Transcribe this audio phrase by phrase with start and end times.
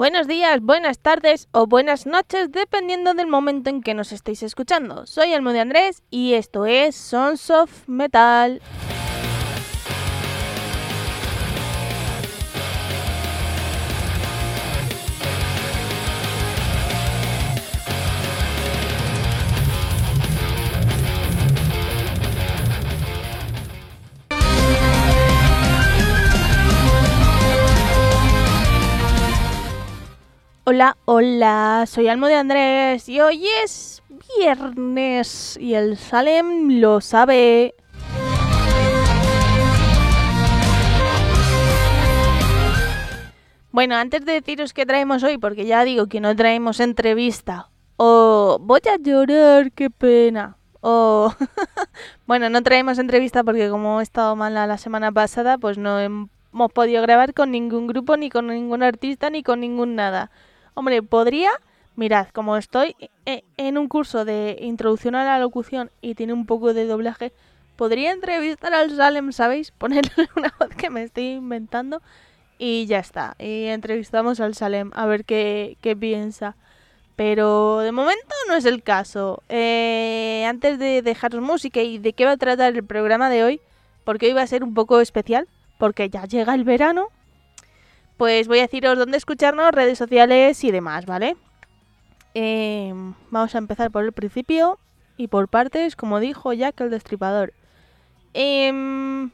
[0.00, 5.04] Buenos días, buenas tardes o buenas noches, dependiendo del momento en que nos estéis escuchando.
[5.04, 8.62] Soy Elmo de Andrés y esto es Sons of Metal.
[30.72, 34.04] Hola, hola, soy Almo de Andrés y hoy es
[34.38, 37.74] viernes y el Salem lo sabe.
[43.72, 48.58] Bueno, antes de deciros qué traemos hoy, porque ya digo que no traemos entrevista, o
[48.60, 51.34] voy a llorar, qué pena, o
[52.28, 56.72] bueno, no traemos entrevista porque como he estado mala la semana pasada, pues no hemos
[56.72, 60.30] podido grabar con ningún grupo, ni con ningún artista, ni con ningún nada.
[60.74, 61.50] Hombre, podría,
[61.96, 66.46] mirad, como estoy e, en un curso de introducción a la locución y tiene un
[66.46, 67.32] poco de doblaje,
[67.76, 69.70] podría entrevistar al Salem, ¿sabéis?
[69.78, 72.02] Ponerle una voz que me estoy inventando
[72.58, 73.34] y ya está.
[73.38, 76.56] Y entrevistamos al Salem a ver qué, qué piensa.
[77.16, 79.42] Pero de momento no es el caso.
[79.48, 83.60] Eh, antes de dejaros música y de qué va a tratar el programa de hoy,
[84.04, 85.46] porque hoy va a ser un poco especial,
[85.78, 87.08] porque ya llega el verano
[88.20, 91.38] pues voy a deciros dónde escucharnos, redes sociales y demás, ¿vale?
[92.34, 94.78] Em, vamos a empezar por el principio
[95.16, 97.54] y por partes, como dijo Jack el Destripador.
[98.34, 99.30] Em,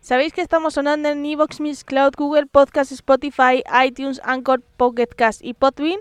[0.00, 5.44] Sabéis que estamos sonando en Evox, Miss Cloud, Google Podcast, Spotify, iTunes, Anchor, Pocket Cast
[5.44, 6.00] y Podbean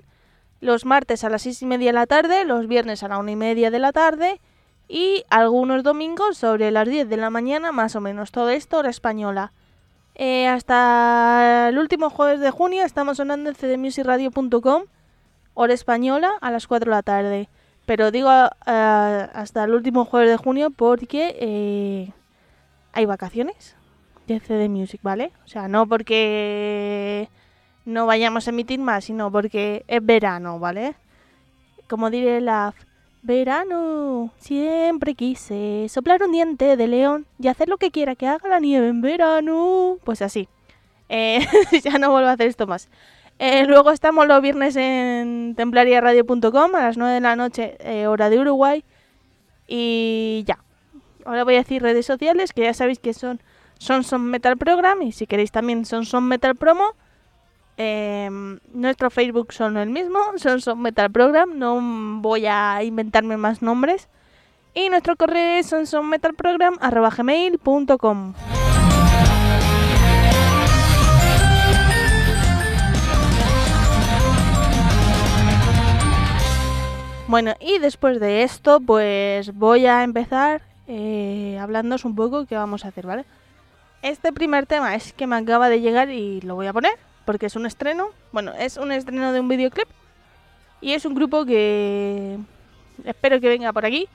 [0.62, 3.32] los martes a las 6 y media de la tarde, los viernes a la 1
[3.32, 4.40] y media de la tarde
[4.88, 8.32] y algunos domingos sobre las 10 de la mañana, más o menos.
[8.32, 9.52] Todo esto hora española.
[10.22, 14.84] Eh, hasta el último jueves de junio estamos sonando en cdmusicradio.com,
[15.54, 17.48] hora española, a las 4 de la tarde.
[17.86, 22.12] Pero digo eh, hasta el último jueves de junio porque eh,
[22.92, 23.78] hay vacaciones
[24.28, 25.32] de CD Music, ¿vale?
[25.46, 27.30] O sea, no porque
[27.86, 30.96] no vayamos a emitir más, sino porque es verano, ¿vale?
[31.88, 32.74] Como diré la
[33.22, 38.48] Verano, siempre quise soplar un diente de león y hacer lo que quiera que haga
[38.48, 39.98] la nieve en verano.
[40.04, 40.48] Pues así.
[41.10, 41.46] Eh,
[41.84, 42.88] ya no vuelvo a hacer esto más.
[43.40, 48.30] Eh, luego estamos los viernes en templariaradio.com a las 9 de la noche, eh, hora
[48.30, 48.84] de Uruguay.
[49.68, 50.60] Y ya.
[51.26, 53.42] Ahora voy a decir redes sociales que ya sabéis que son
[53.78, 56.96] Son Son Metal Program y si queréis también Son Son Metal Promo.
[57.82, 61.80] Em, nuestro Facebook son el mismo, son, son Metal Program, no
[62.20, 64.10] voy a inventarme más nombres.
[64.74, 68.34] Y nuestro correo es sonsonmetalprogram.com.
[77.28, 82.84] Bueno, y después de esto, pues voy a empezar eh, hablándoos un poco qué vamos
[82.84, 83.24] a hacer, ¿vale?
[84.02, 86.92] Este primer tema es que me acaba de llegar y lo voy a poner
[87.30, 88.10] porque es un estreno.
[88.32, 89.88] Bueno, es un estreno de un videoclip.
[90.82, 92.40] Y es un grupo que
[93.06, 94.10] espero que venga por aquí.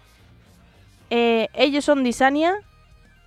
[1.11, 2.57] Eh, ellos son Disania.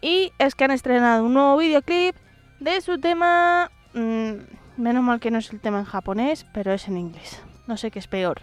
[0.01, 2.17] Y es que han estrenado un nuevo videoclip
[2.59, 3.71] de su tema.
[3.93, 4.33] Mm,
[4.75, 7.41] menos mal que no es el tema en japonés, pero es en inglés.
[7.65, 8.41] No sé qué es peor.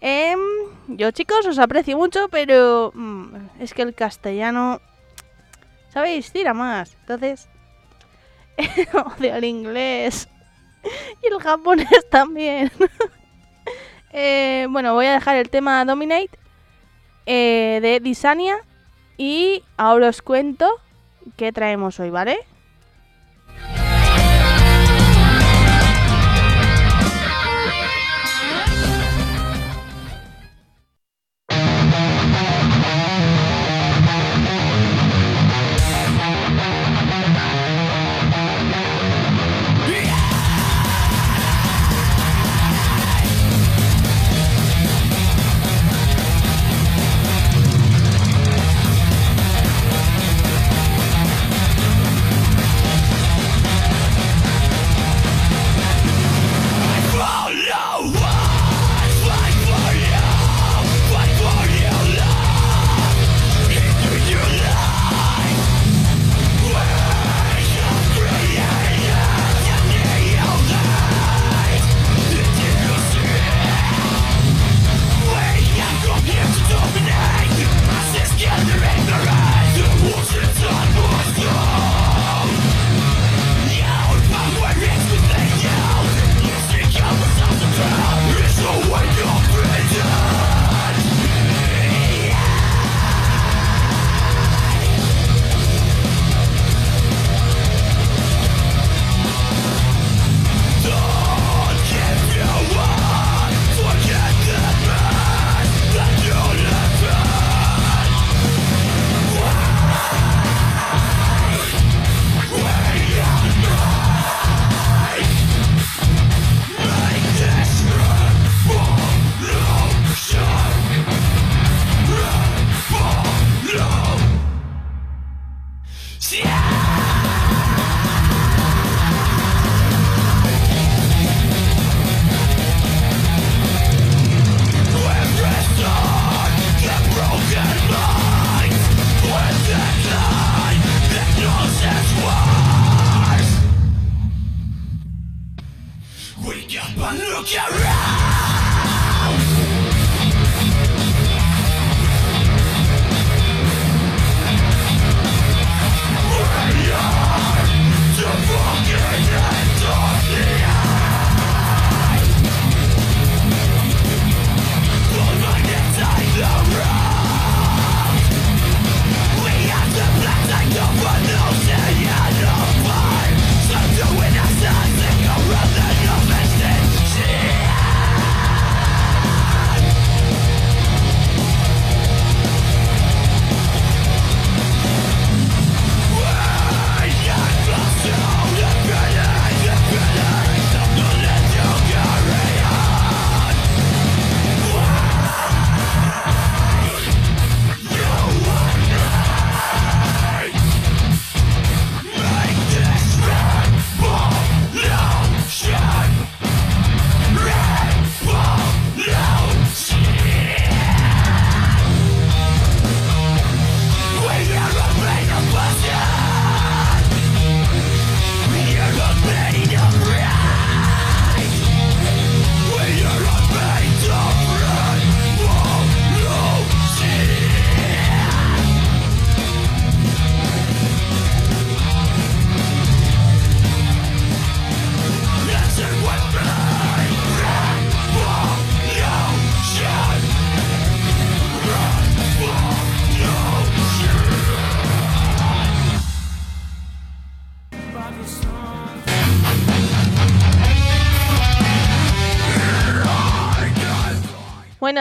[0.00, 0.40] Em,
[0.88, 4.80] yo chicos os aprecio mucho, pero mm, es que el castellano,
[5.90, 6.32] ¿sabéis?
[6.32, 6.96] Tira más.
[7.00, 7.50] Entonces,
[9.18, 10.26] odio el inglés.
[11.22, 12.70] y el japonés también.
[14.12, 16.30] Eh, bueno, voy a dejar el tema Dominate
[17.26, 18.56] eh, de Disania
[19.16, 20.68] y ahora os cuento
[21.36, 22.40] qué traemos hoy, ¿vale?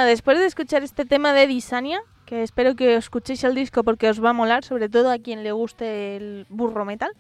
[0.10, 4.24] Después de escuchar este tema de Disania, que espero que escuchéis el disco porque os
[4.24, 7.12] va a molar, sobre todo a quien le guste el burro metal,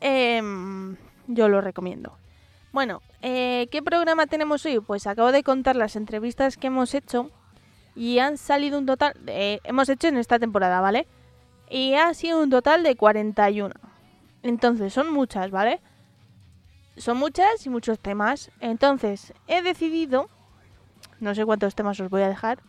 [0.00, 0.96] em,
[1.26, 2.16] yo lo recomiendo.
[2.72, 4.78] Bueno, eh, ¿qué programa tenemos hoy?
[4.80, 7.30] Pues acabo de contar las entrevistas que hemos hecho
[7.96, 11.08] y han salido un total, hemos hecho en esta temporada, ¿vale?
[11.68, 13.74] Y ha sido un total de 41.
[14.42, 15.80] Entonces, son muchas, ¿vale?
[16.96, 18.50] Son muchas y muchos temas.
[18.60, 20.28] Entonces, he decidido
[21.20, 22.60] no sé cuántos temas os voy a dejar.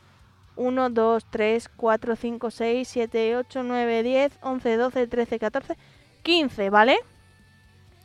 [0.56, 5.78] 1, 2, 3, 4, 5, 6, 7, 8, 9, 10, 11, 12, 13, 14,
[6.24, 6.98] 15, ¿vale?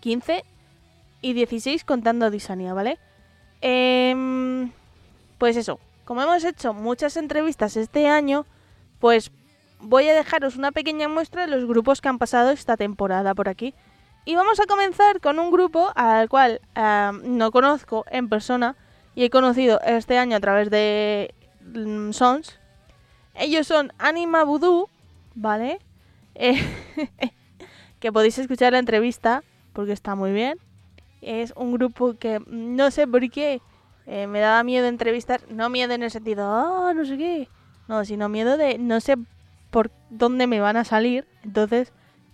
[0.00, 0.44] 15
[1.22, 2.98] y 16 contando Disania, ¿vale?
[3.60, 4.70] Eh,
[5.38, 8.46] pues eso, como hemos hecho muchas entrevistas este año,
[9.00, 9.32] pues
[9.80, 13.48] voy a dejaros una pequeña muestra de los grupos que han pasado esta temporada por
[13.48, 13.74] aquí.
[14.24, 18.76] Y vamos a comenzar con un grupo al cual uh, no conozco en persona,
[19.16, 22.60] y he conocido este año a través de mm, Sons.
[23.34, 24.88] Ellos son Anima Voodoo,
[25.34, 25.80] ¿vale?
[26.34, 26.60] Eh,
[27.98, 29.42] que podéis escuchar la entrevista
[29.72, 30.58] porque está muy bien.
[31.22, 33.62] Es un grupo que no sé por qué
[34.06, 35.40] eh, me daba miedo entrevistar.
[35.48, 37.48] No miedo en el sentido, ah, no sé qué.
[37.88, 39.16] No, sino miedo de no sé
[39.70, 41.26] por dónde me van a salir.
[41.42, 41.90] Entonces,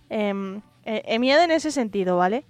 [0.09, 2.45] eh, eh, miedo en ese sentido, ¿vale?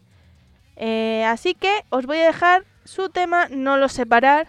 [1.28, 4.48] Así que os voy a dejar su tema No lo separar.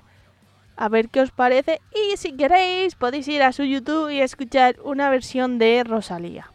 [0.77, 1.81] A ver qué os parece.
[1.95, 6.51] Y si queréis, podéis ir a su YouTube y escuchar una versión de Rosalía.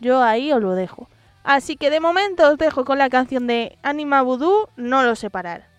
[0.00, 1.08] Yo ahí os lo dejo.
[1.44, 5.71] Así que de momento os dejo con la canción de Anima Voodoo, No lo separar.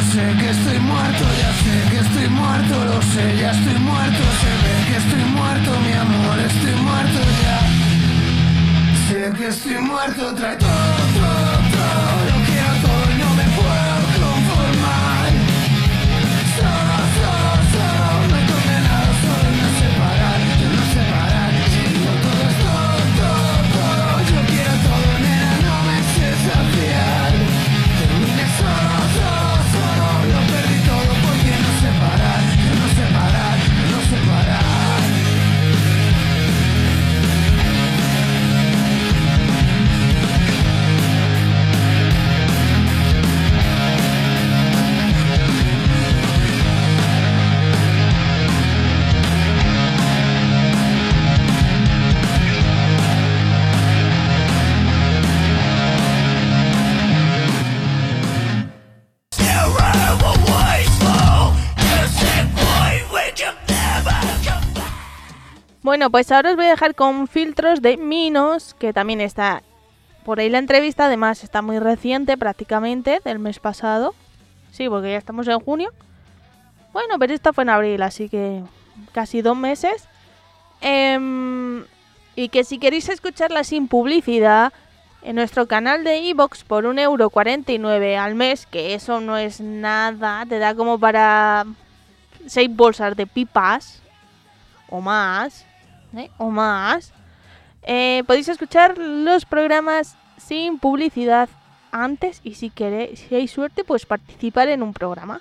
[0.00, 4.50] Sé que estoy muerto, ya sé que estoy muerto, lo sé, ya estoy muerto, se
[4.62, 5.37] ve que estoy muerto,
[65.98, 69.64] Bueno, pues ahora os voy a dejar con filtros de Minos, que también está
[70.24, 74.14] por ahí la entrevista, además está muy reciente prácticamente, del mes pasado.
[74.70, 75.90] Sí, porque ya estamos en junio.
[76.92, 78.62] Bueno, pero esta fue en abril, así que
[79.10, 80.06] casi dos meses.
[80.80, 81.84] Em,
[82.36, 84.72] y que si queréis escucharla sin publicidad,
[85.22, 90.60] en nuestro canal de iVoox por 1,49€ al mes, que eso no es nada, te
[90.60, 91.66] da como para
[92.46, 94.00] 6 bolsas de pipas
[94.88, 95.66] o más,
[96.16, 96.30] ¿eh?
[96.38, 97.12] o más,
[97.82, 101.48] eh, podéis escuchar los programas sin publicidad
[101.90, 105.40] antes y si queréis, si hay suerte, pues participar en un programa.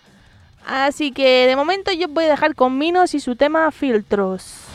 [0.66, 4.66] Así que de momento yo voy a dejar con Minos y su tema filtros.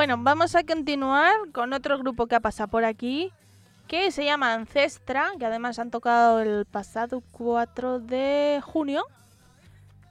[0.00, 3.30] Bueno, vamos a continuar con otro grupo que ha pasado por aquí,
[3.86, 9.04] que se llama Ancestra, que además han tocado el pasado 4 de junio.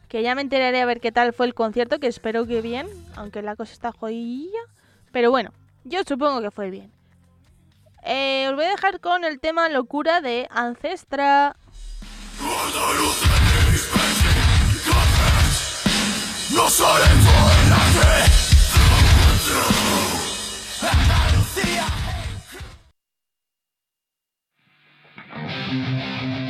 [0.07, 2.87] Que ya me enteraré a ver qué tal fue el concierto, que espero que bien,
[3.15, 4.59] aunque la cosa está jodida.
[5.11, 5.53] Pero bueno,
[5.85, 6.91] yo supongo que fue bien.
[8.03, 11.55] Eh, os voy a dejar con el tema Locura de Ancestra.
[16.53, 16.69] No
[25.69, 26.48] soy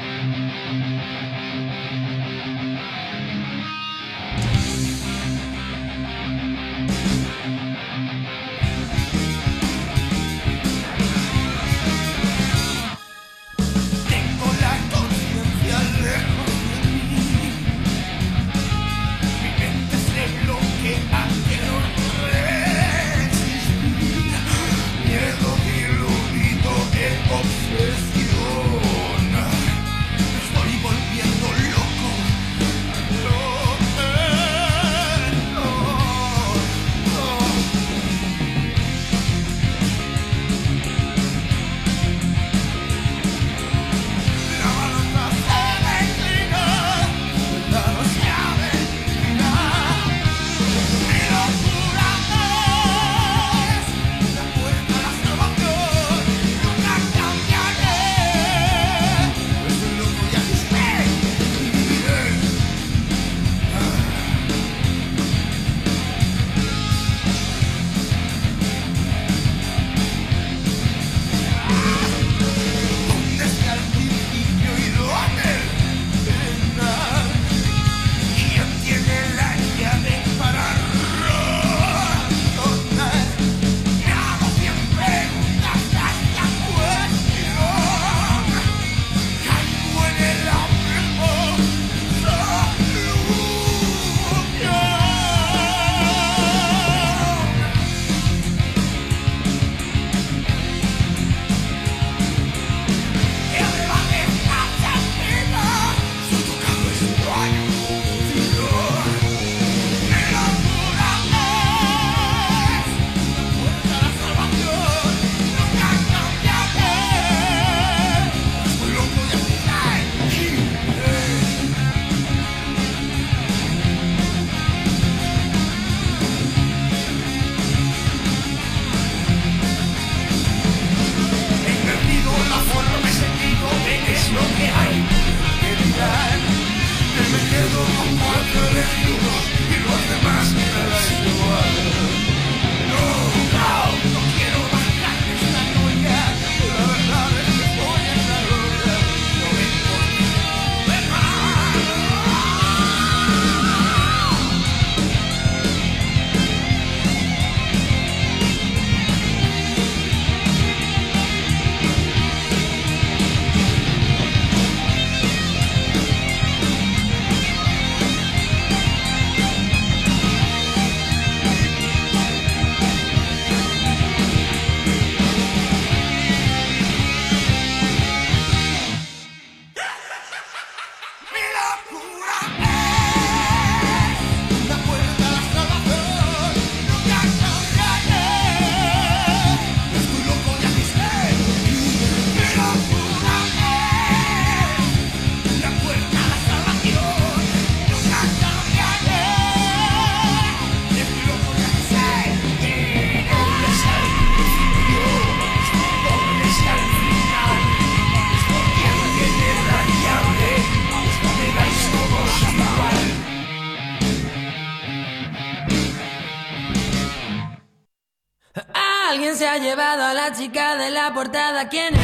[219.39, 221.69] se ha llevado a la chica de la portada.
[221.69, 222.01] ¿Quién es?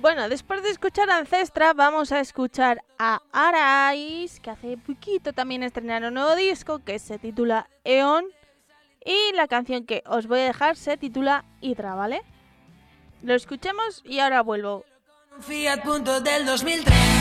[0.00, 5.64] Bueno, después de escuchar a Ancestra, vamos a escuchar a Arais, que hace poquito también
[5.64, 8.24] estrenaron un nuevo disco que se titula Eon.
[9.04, 12.22] Y la canción que os voy a dejar se titula Hydra, ¿vale?
[13.22, 14.86] Lo escuchemos y ahora vuelvo.
[15.40, 17.11] Fiat Punto del 2003.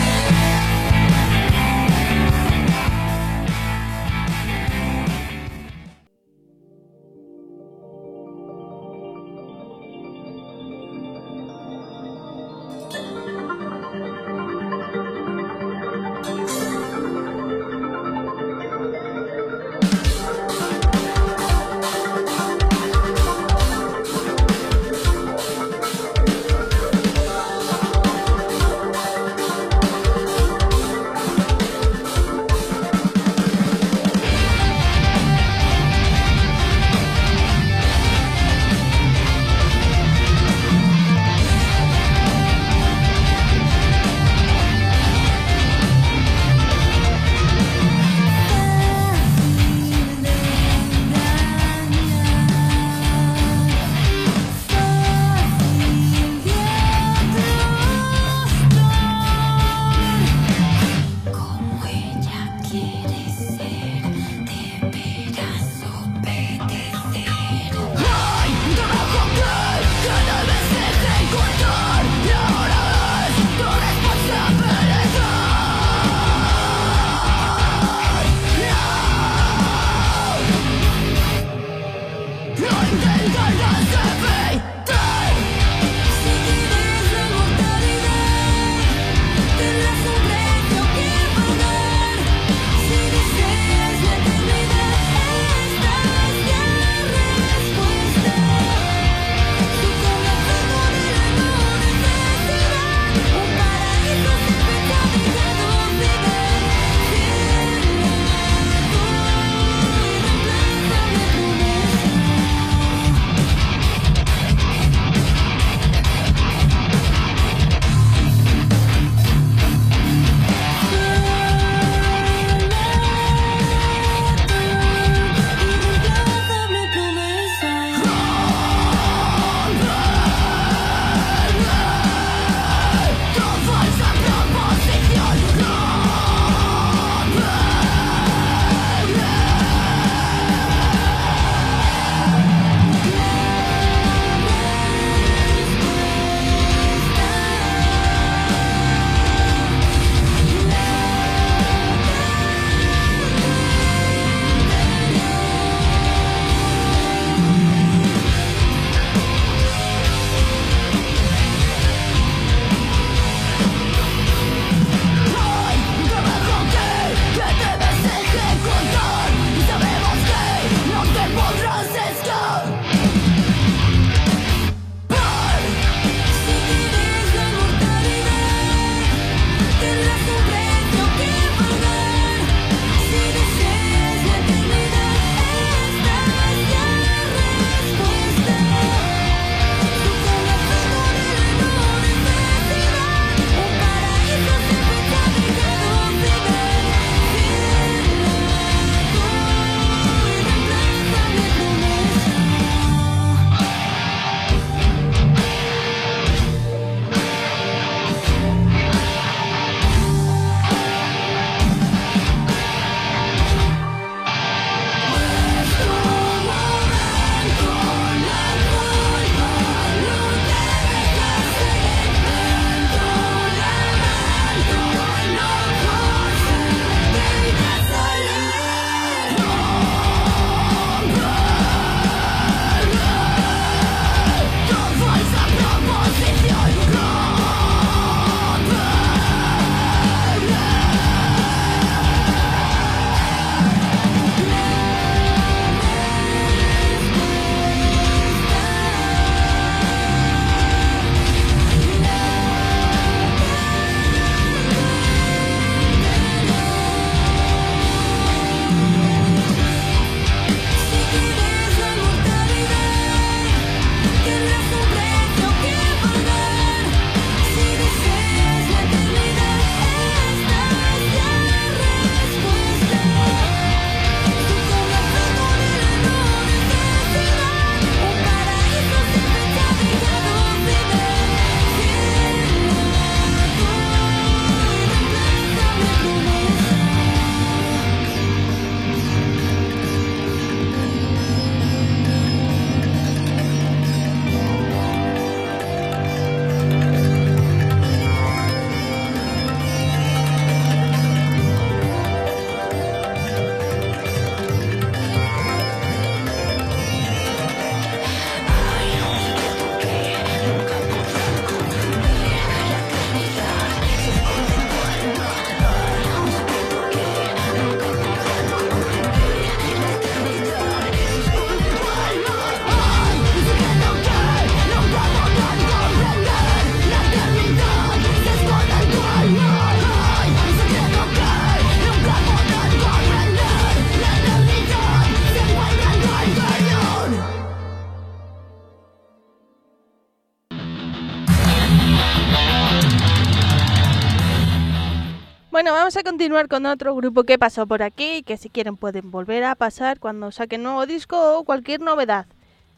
[345.91, 349.43] Vamos a continuar con otro grupo que pasó por aquí, que si quieren pueden volver
[349.43, 352.27] a pasar cuando saquen nuevo disco o cualquier novedad.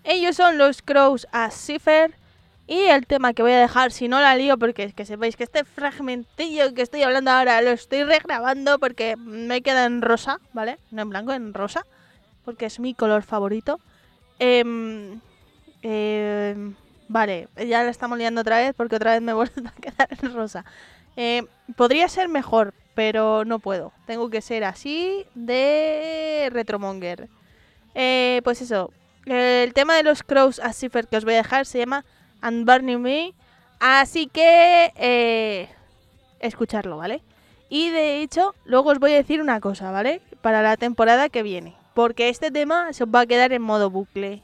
[0.03, 2.15] Ellos son los Crows a Cipher
[2.65, 5.35] y el tema que voy a dejar, si no la lío, porque es que sepáis
[5.35, 10.39] que este fragmentillo que estoy hablando ahora lo estoy regrabando porque me queda en rosa,
[10.51, 10.79] ¿vale?
[10.89, 11.85] No en blanco, en rosa,
[12.43, 13.79] porque es mi color favorito.
[14.39, 15.19] Em,
[15.83, 16.73] em,
[17.09, 20.07] vale, ya la estamos liando otra vez porque otra vez me he vuelto a quedar
[20.19, 20.65] en rosa.
[21.15, 21.45] Eh,
[21.75, 23.91] podría ser mejor, pero no puedo.
[24.05, 27.29] Tengo que ser así de Retromonger.
[27.95, 28.91] Eh, pues eso.
[29.25, 32.05] El tema de los Crows a Cipher que os voy a dejar se llama
[32.41, 33.33] Unburning Me.
[33.79, 35.69] Así que eh,
[36.39, 37.21] escucharlo, ¿vale?
[37.69, 40.21] Y de hecho, luego os voy a decir una cosa, ¿vale?
[40.41, 41.75] Para la temporada que viene.
[41.93, 44.43] Porque este tema se os va a quedar en modo bucle.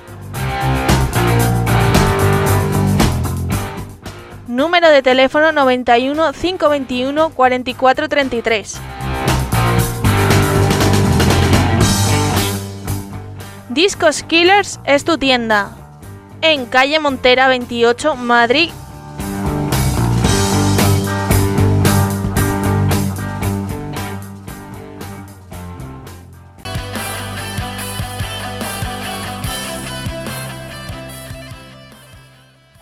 [4.51, 8.81] Número de teléfono 91 521 4433.
[13.69, 15.71] Discos Killers es tu tienda.
[16.41, 18.71] En calle Montera 28, Madrid.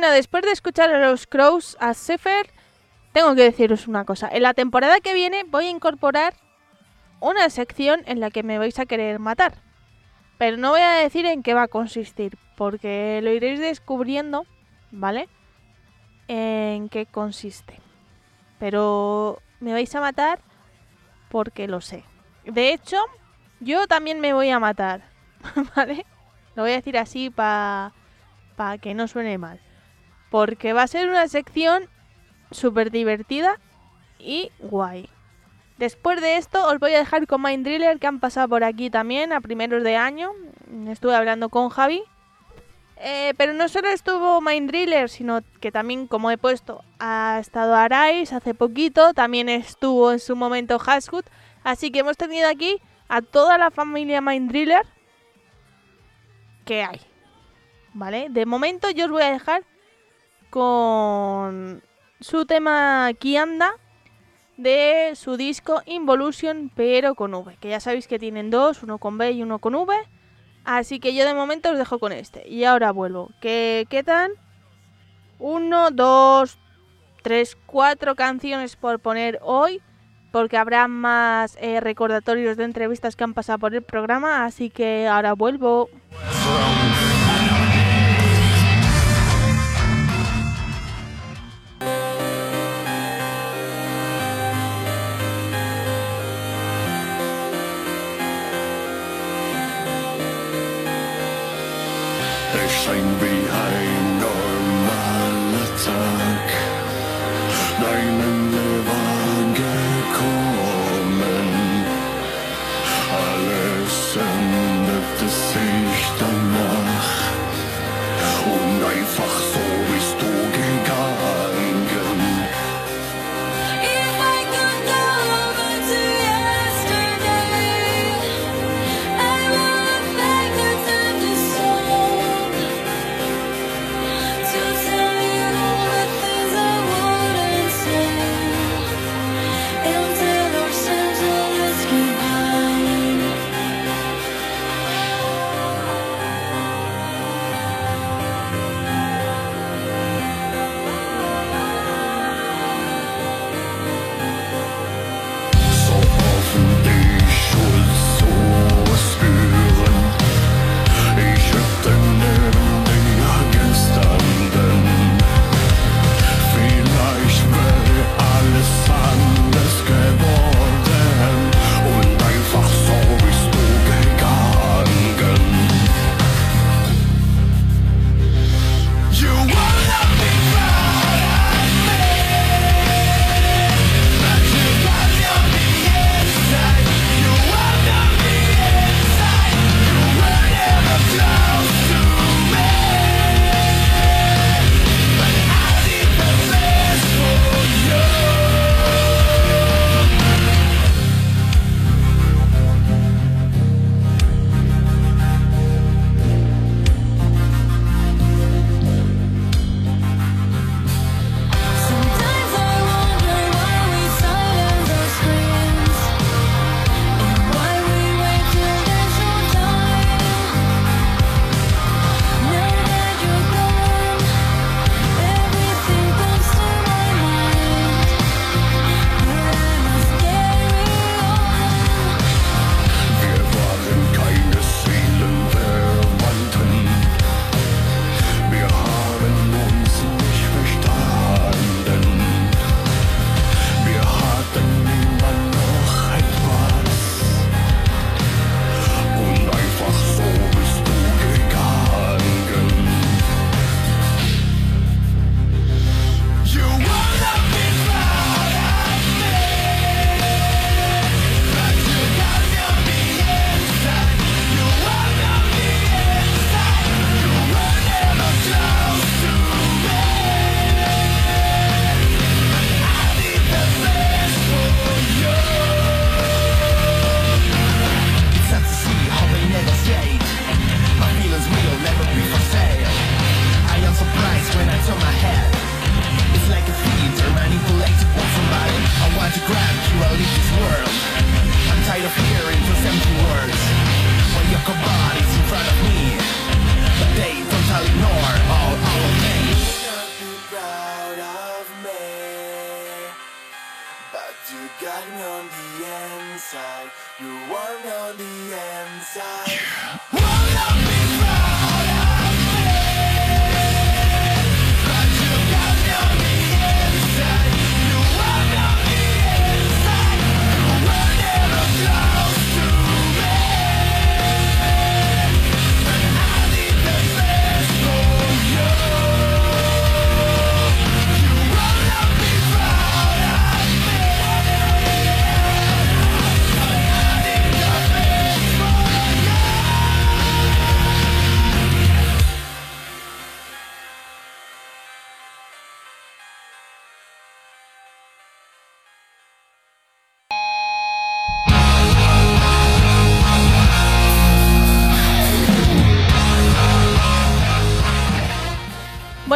[0.00, 2.48] Bueno, después de escuchar a los Crows, a Sefer,
[3.12, 4.30] tengo que deciros una cosa.
[4.32, 6.32] En la temporada que viene voy a incorporar
[7.20, 9.56] una sección en la que me vais a querer matar.
[10.38, 14.46] Pero no voy a decir en qué va a consistir, porque lo iréis descubriendo,
[14.90, 15.28] ¿vale?
[16.28, 17.78] En qué consiste.
[18.58, 20.40] Pero me vais a matar
[21.28, 22.04] porque lo sé.
[22.46, 22.96] De hecho,
[23.60, 25.02] yo también me voy a matar,
[25.76, 26.06] ¿vale?
[26.54, 27.92] Lo voy a decir así para
[28.56, 29.60] pa que no suene mal.
[30.30, 31.88] Porque va a ser una sección
[32.50, 33.58] súper divertida
[34.18, 35.08] y guay.
[35.78, 38.90] Después de esto os voy a dejar con Mind Driller que han pasado por aquí
[38.90, 40.32] también a primeros de año.
[40.88, 42.02] Estuve hablando con Javi.
[43.02, 47.74] Eh, pero no solo estuvo Mind Driller, sino que también, como he puesto, ha estado
[47.74, 49.14] Arais hace poquito.
[49.14, 51.24] También estuvo en su momento Hashwood.
[51.64, 52.78] Así que hemos tenido aquí
[53.08, 54.84] a toda la familia Mind Driller
[56.66, 57.00] que hay.
[57.94, 58.26] ¿Vale?
[58.28, 59.64] De momento yo os voy a dejar
[60.50, 61.82] con
[62.20, 63.72] su tema Aquí anda
[64.56, 67.56] de su disco Involution, pero con V.
[67.60, 69.96] Que ya sabéis que tienen dos, uno con B y uno con V.
[70.64, 72.46] Así que yo de momento os dejo con este.
[72.46, 73.30] Y ahora vuelvo.
[73.40, 74.32] ¿Qué, tal?
[75.38, 76.58] Uno, dos,
[77.22, 79.80] tres, cuatro canciones por poner hoy.
[80.30, 84.44] Porque habrá más eh, recordatorios de entrevistas que han pasado por el programa.
[84.44, 85.88] Así que ahora vuelvo.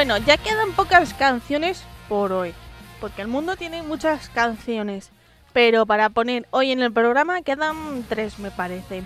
[0.07, 2.53] Bueno, ya quedan pocas canciones por hoy,
[3.01, 5.11] porque el mundo tiene muchas canciones,
[5.55, 9.03] pero para poner hoy en el programa quedan tres, me parece.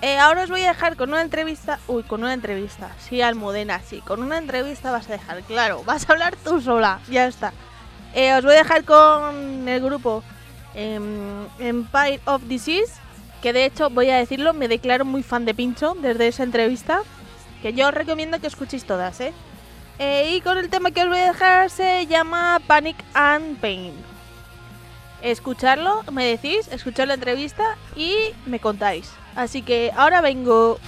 [0.00, 1.80] Eh, ahora os voy a dejar con una entrevista.
[1.88, 2.92] Uy, con una entrevista.
[3.00, 4.00] Sí, Almudena, sí.
[4.00, 5.82] Con una entrevista vas a dejar, claro.
[5.82, 7.00] Vas a hablar tú sola.
[7.10, 7.52] Ya está.
[8.14, 10.22] Eh, os voy a dejar con el grupo
[10.76, 12.92] em, Empire of Disease.
[13.42, 17.00] Que de hecho, voy a decirlo, me declaro muy fan de Pincho desde esa entrevista.
[17.60, 19.32] Que yo os recomiendo que escuchéis todas, ¿eh?
[19.98, 23.92] Eh, y con el tema que os voy a dejar se llama Panic and Pain.
[25.22, 28.16] Escucharlo, me decís, escuchar la entrevista y
[28.46, 29.12] me contáis.
[29.36, 30.78] Así que ahora vengo.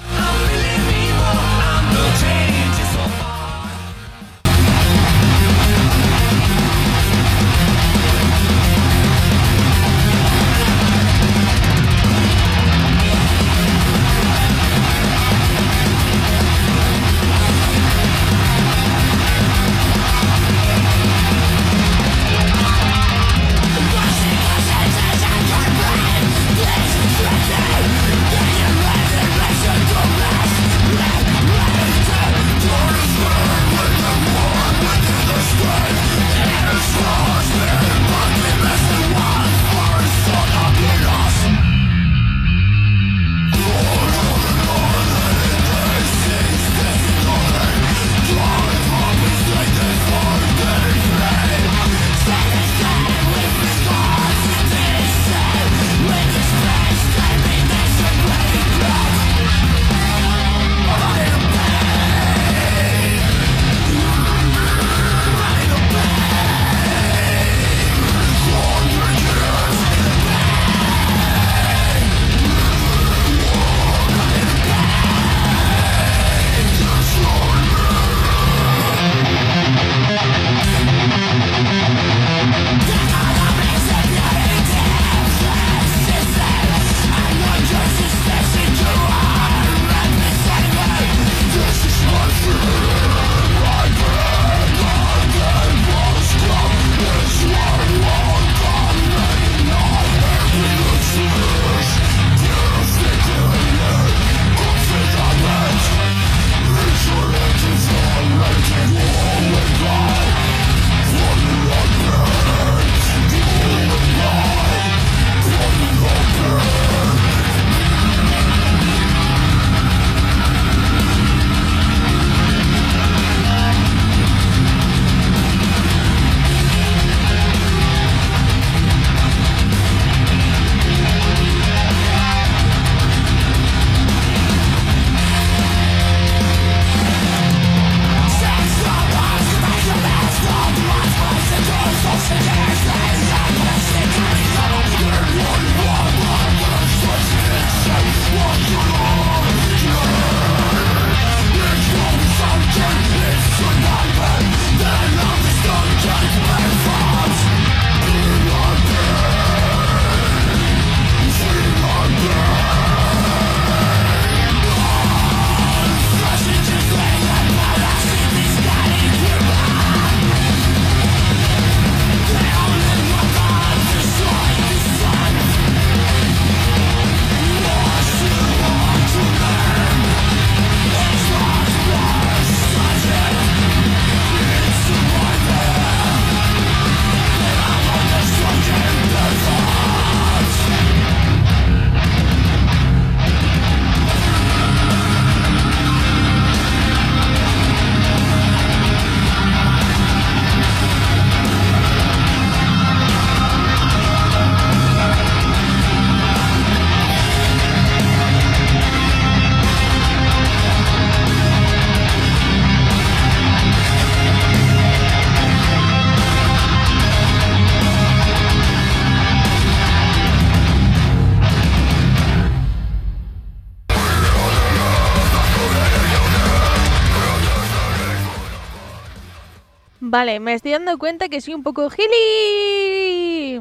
[230.25, 233.61] Me estoy dando cuenta que soy un poco gili.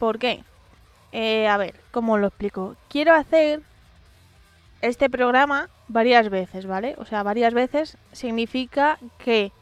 [0.00, 0.42] ¿Por qué?
[1.12, 2.74] Eh, a ver, ¿cómo lo explico?
[2.88, 3.60] Quiero hacer
[4.80, 6.96] este programa varias veces, ¿vale?
[6.98, 9.52] O sea, varias veces significa que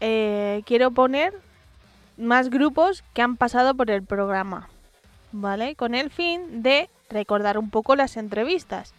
[0.00, 1.32] eh, quiero poner
[2.18, 4.68] más grupos que han pasado por el programa,
[5.32, 5.74] ¿vale?
[5.74, 8.92] Con el fin de recordar un poco las entrevistas.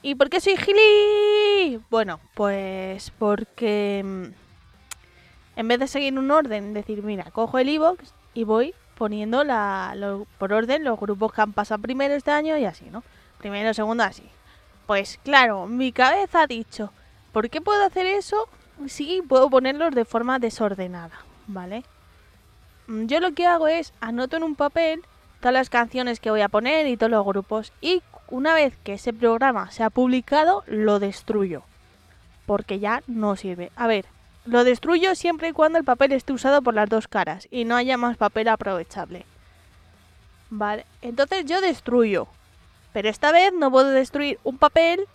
[0.00, 1.80] ¿Y por qué soy gili?
[1.90, 4.32] Bueno, pues porque...
[5.56, 10.26] En vez de seguir un orden, decir, mira, cojo el iVoox y voy poniendo lo-
[10.38, 13.02] por orden los grupos que han pasado primero este año y así, ¿no?
[13.38, 14.24] Primero, segundo, así.
[14.86, 16.92] Pues claro, mi cabeza ha dicho,
[17.32, 18.48] ¿por qué puedo hacer eso?
[18.86, 21.84] Sí, puedo ponerlos de forma desordenada, ¿vale?
[22.86, 25.02] Mm, Yo lo que hago es anoto en un papel
[25.40, 28.94] todas las canciones que voy a poner y todos los grupos y una vez que
[28.94, 31.62] ese programa se ha publicado lo destruyo
[32.46, 33.70] porque ya no sirve.
[33.76, 34.06] A ver,
[34.44, 37.76] lo destruyo siempre y cuando el papel esté usado por las dos caras y no
[37.76, 39.24] haya más papel aprovechable.
[40.50, 42.26] Vale, entonces yo destruyo.
[42.92, 45.06] Pero esta vez no puedo destruir un papel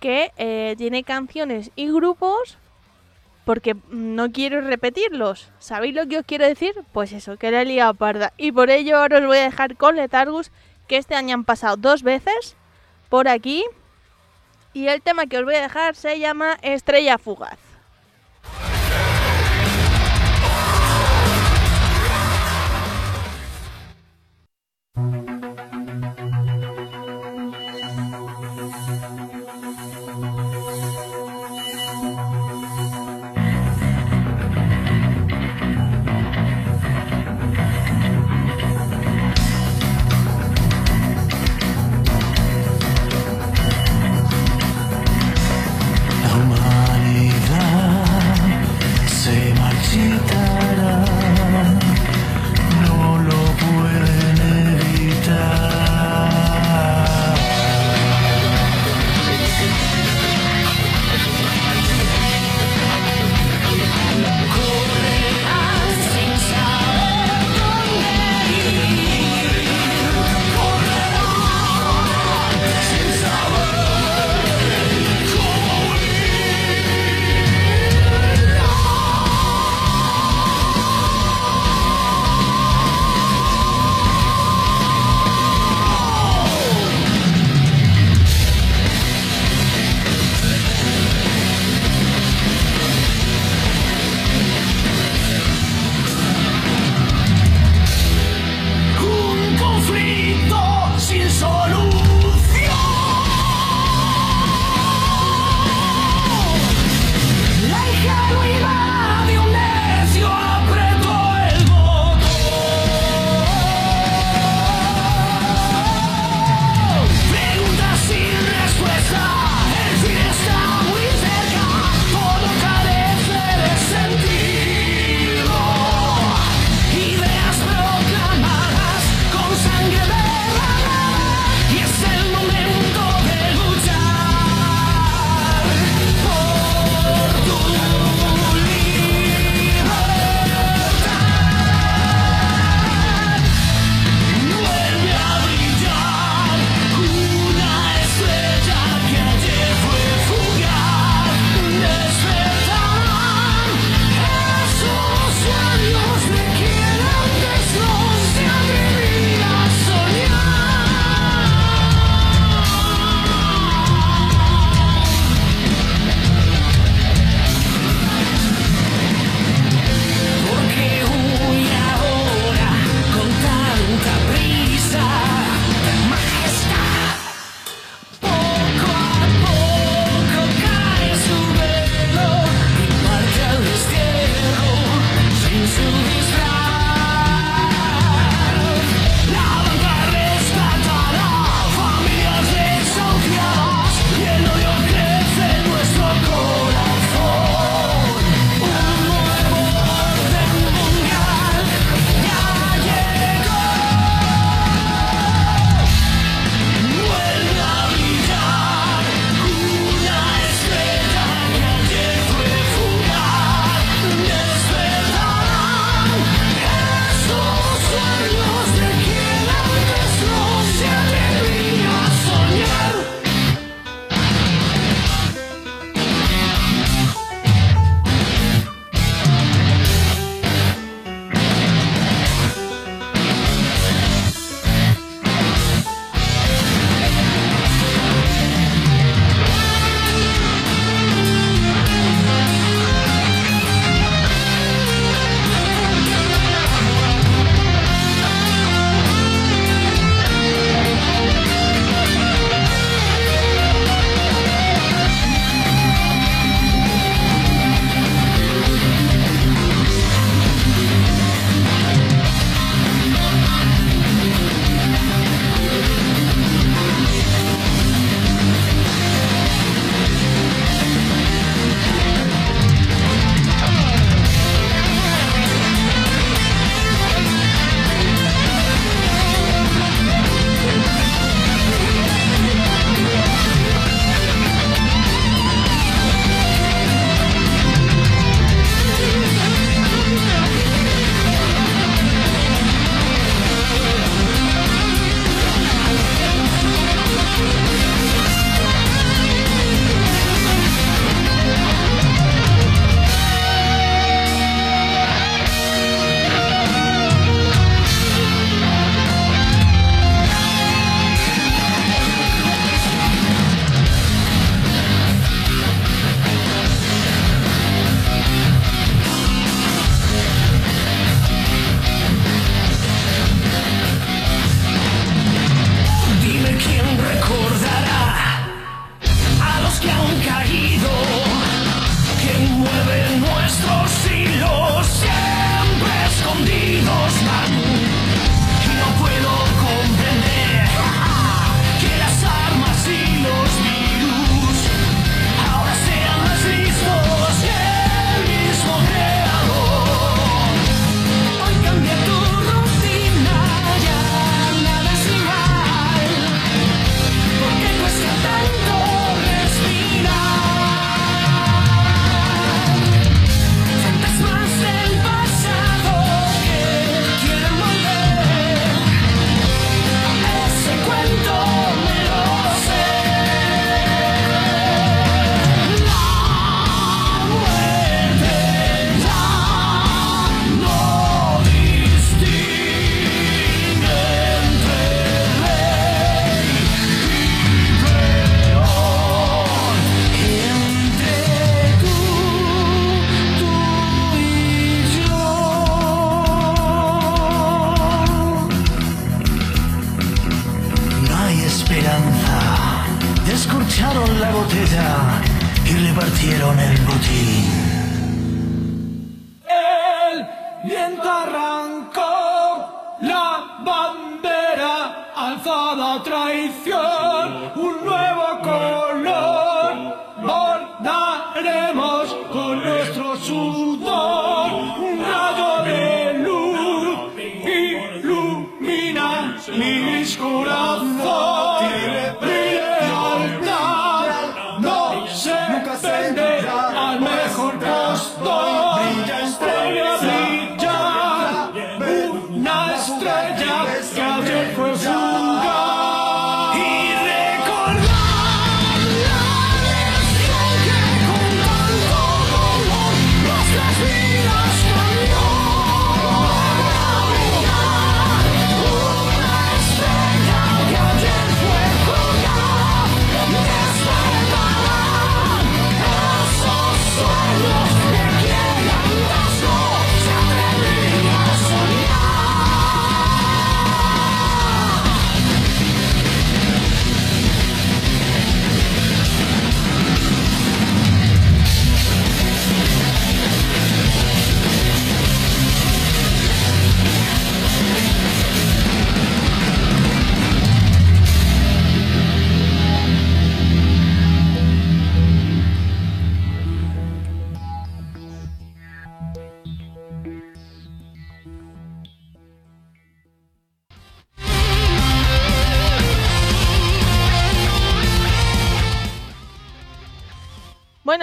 [0.00, 2.56] que eh, tiene canciones y grupos
[3.44, 5.50] porque no quiero repetirlos.
[5.58, 6.74] ¿Sabéis lo que os quiero decir?
[6.92, 8.32] Pues eso, que la he liado parda.
[8.38, 10.50] Y por ello ahora os voy a dejar con Letargus,
[10.88, 12.56] que este año han pasado dos veces
[13.10, 13.64] por aquí.
[14.72, 17.73] Y el tema que os voy a dejar se llama Estrella Fugaz.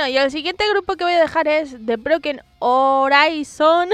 [0.08, 3.89] Y el siguiente grupo que voy a dejar es The Broken Horizon.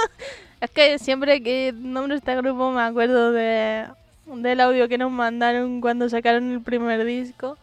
[0.60, 3.86] es que siempre que nombro este grupo me acuerdo de,
[4.26, 7.58] del audio que nos mandaron cuando sacaron el primer disco.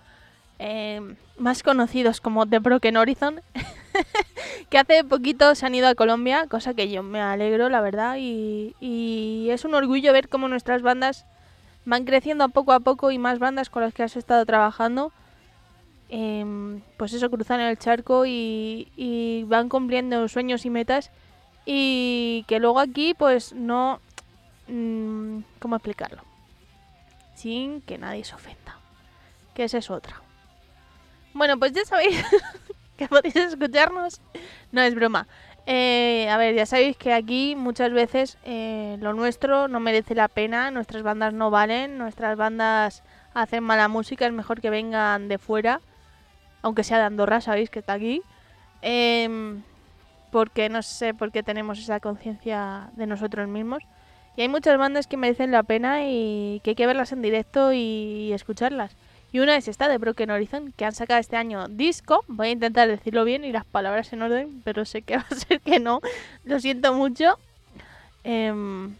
[0.59, 3.41] Eh, más conocidos como The Broken Horizon.
[4.69, 8.17] que hace poquito se han ido a Colombia, cosa que yo me alegro, la verdad.
[8.19, 11.25] Y, y es un orgullo ver cómo nuestras bandas
[11.85, 15.11] van creciendo poco a poco y más bandas con las que has estado trabajando
[16.09, 21.11] em, pues eso, cruzan el charco y, y van cumpliendo sueños y metas
[21.65, 23.99] y que luego aquí pues no...
[24.67, 26.21] mm, ¿Cómo explicarlo?
[27.35, 28.77] Sin que nadie se ofenda.
[29.53, 30.21] Que esa es otra.
[31.33, 32.23] Bueno, pues ya sabéis
[32.97, 34.19] que podéis escucharnos.
[34.71, 35.27] No es broma.
[35.65, 40.27] Eh, a ver, ya sabéis que aquí muchas veces eh, lo nuestro no merece la
[40.27, 43.03] pena, nuestras bandas no valen, nuestras bandas
[43.35, 45.81] hacen mala música, es mejor que vengan de fuera,
[46.61, 48.21] aunque sea de Andorra, sabéis que está aquí.
[48.81, 49.63] Em,
[50.31, 53.83] porque no sé por qué tenemos esa conciencia de nosotros mismos.
[54.37, 57.73] Y hay muchas bandas que merecen la pena y que hay que verlas en directo
[57.73, 58.95] y escucharlas.
[59.31, 62.23] Y una es esta de Broken Horizon, que han sacado este año disco.
[62.27, 65.35] Voy a intentar decirlo bien y las palabras en orden, pero sé que va a
[65.35, 66.01] ser que no.
[66.45, 67.37] Lo siento mucho.
[68.23, 68.95] Em,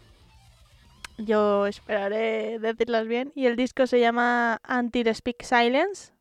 [1.18, 3.32] yo esperaré decirlas bien.
[3.36, 6.12] Y el disco se llama Until Speak Silence.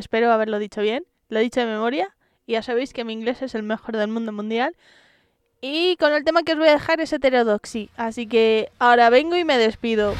[0.00, 1.04] Espero haberlo dicho bien.
[1.28, 2.16] Lo he dicho de memoria.
[2.46, 4.74] Y ya sabéis que mi inglés es el mejor del mundo mundial.
[5.60, 7.90] Y con el tema que os voy a dejar es heterodoxy.
[7.98, 10.14] Así que ahora vengo y me despido.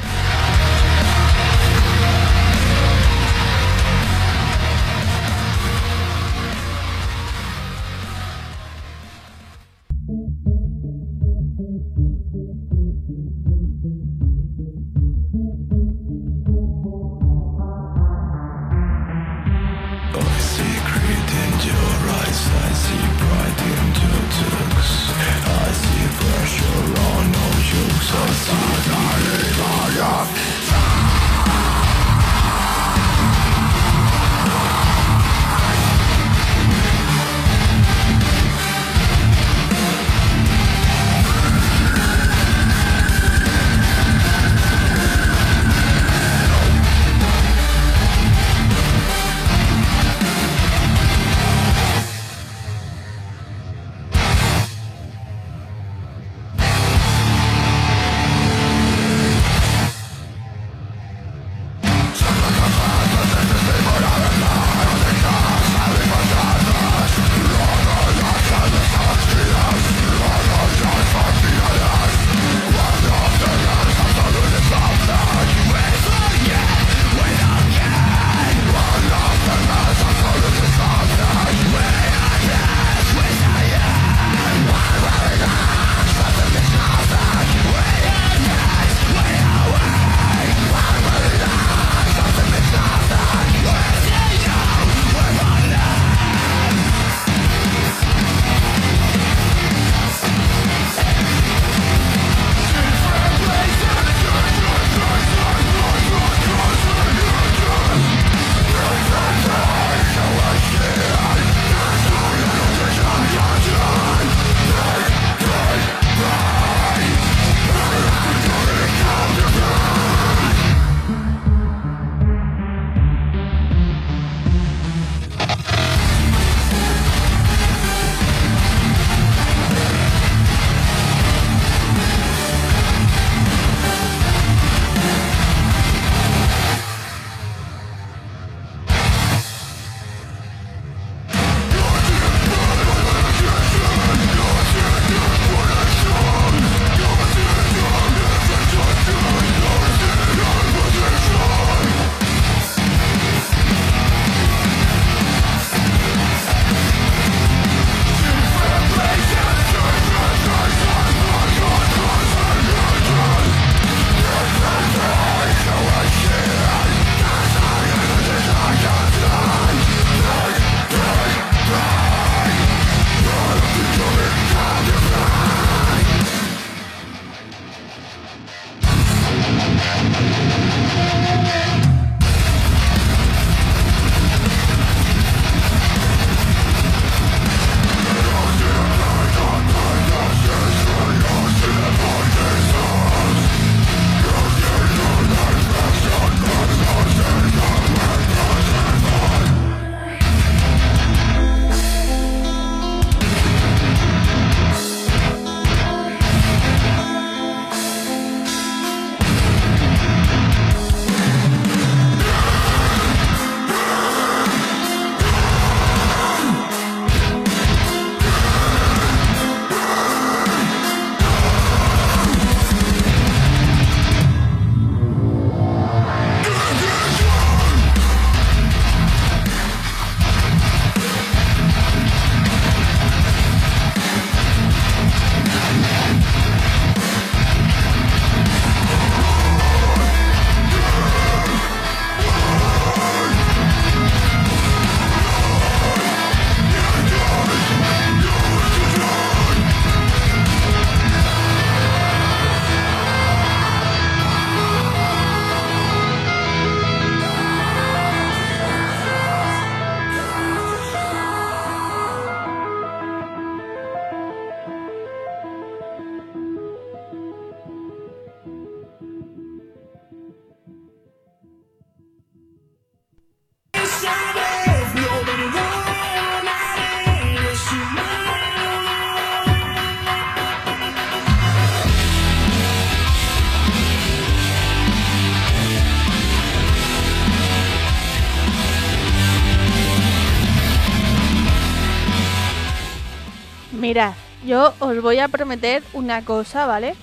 [293.91, 294.13] Mirad,
[294.47, 296.95] yo os voy a prometer una cosa, ¿vale?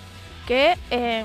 [0.46, 1.22] Que eh,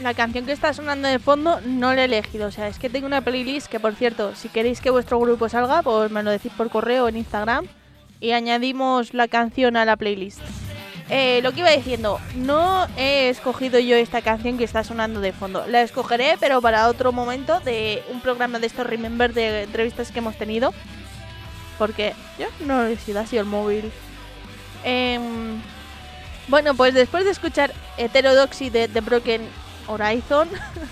[0.00, 2.48] la canción que está sonando de fondo no la he elegido.
[2.48, 5.48] O sea, es que tengo una playlist que, por cierto, si queréis que vuestro grupo
[5.48, 7.64] salga, pues me lo decís por correo o en Instagram
[8.20, 10.42] y añadimos la canción a la playlist.
[11.08, 15.32] Eh, lo que iba diciendo, no he escogido yo esta canción que está sonando de
[15.32, 15.64] fondo.
[15.68, 20.18] La escogeré, pero para otro momento de un programa de estos Remember de entrevistas que
[20.18, 20.74] hemos tenido.
[21.78, 23.90] Porque yo no he sido así el móvil.
[24.84, 25.60] Em,
[26.48, 29.42] bueno, pues después de escuchar Heterodoxy de Broken
[29.86, 30.48] Horizon,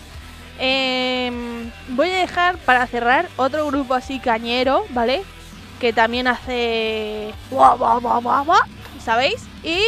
[0.58, 5.22] em, voy a dejar para cerrar otro grupo así cañero, ¿vale?
[5.80, 7.32] Que también hace...
[9.04, 9.46] ¿Sabéis?
[9.62, 9.80] Y...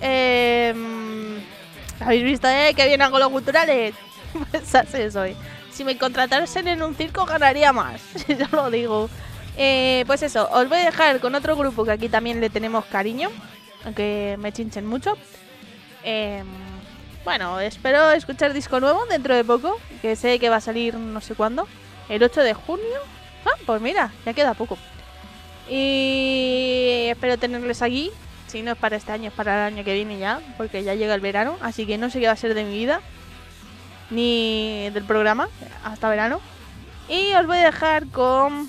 [0.00, 1.40] em,
[2.00, 3.94] ¿Habéis visto eh, que vienen con los culturales?
[4.50, 5.34] Pues así soy.
[5.72, 9.08] Si me contratasen en un circo ganaría más, ya lo digo.
[9.56, 12.84] Eh, pues eso, os voy a dejar con otro grupo que aquí también le tenemos
[12.86, 13.30] cariño,
[13.84, 15.16] aunque me chinchen mucho.
[16.04, 16.44] Eh,
[17.24, 21.20] bueno, espero escuchar disco nuevo dentro de poco, que sé que va a salir no
[21.20, 21.66] sé cuándo,
[22.08, 23.00] el 8 de junio.
[23.46, 24.76] Ah, pues mira, ya queda poco.
[25.68, 28.12] Y espero tenerles aquí,
[28.46, 30.94] si no es para este año, es para el año que viene ya, porque ya
[30.94, 33.00] llega el verano, así que no sé qué va a ser de mi vida,
[34.10, 35.48] ni del programa,
[35.82, 36.40] hasta verano.
[37.08, 38.68] Y os voy a dejar con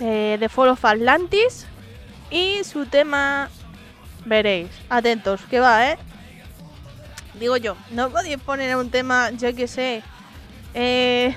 [0.00, 1.66] eh, The Fall of Atlantis
[2.30, 3.50] y su tema
[4.24, 4.70] veréis.
[4.88, 5.98] Atentos, que va, ¿eh?
[7.38, 10.02] Digo yo, no podéis poner un tema, yo que sé,
[10.74, 11.34] eh,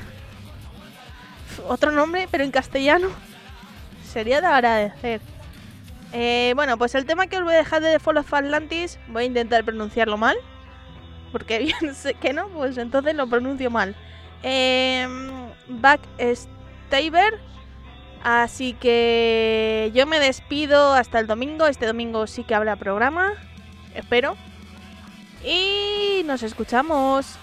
[1.68, 3.10] otro nombre, pero en castellano.
[4.04, 5.22] Sería de agradecer.
[6.14, 9.00] Eh, bueno, pues el tema que os voy a dejar de The Fall of Atlantis,
[9.08, 10.36] voy a intentar pronunciarlo mal.
[11.32, 13.96] Porque bien sé que no, pues entonces lo pronuncio mal.
[14.44, 15.08] Eh,
[15.68, 17.40] Backstabber
[18.24, 21.66] Así que yo me despido hasta el domingo.
[21.66, 23.34] Este domingo sí que habrá programa.
[23.96, 24.36] Espero.
[25.44, 27.38] Y nos escuchamos.